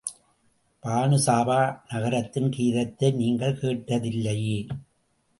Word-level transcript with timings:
பானு 0.83 1.17
சாபா 1.25 1.57
நகரத்தின் 1.89 2.49
கீதத்தை 2.55 3.09
நீங்கள் 3.15 3.59
கேட்டதில்லையே? 3.61 4.57